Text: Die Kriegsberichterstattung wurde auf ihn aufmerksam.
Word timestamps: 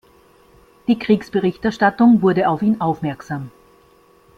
Die 0.87 0.97
Kriegsberichterstattung 0.97 2.23
wurde 2.23 2.49
auf 2.49 2.63
ihn 2.63 2.81
aufmerksam. 2.81 3.51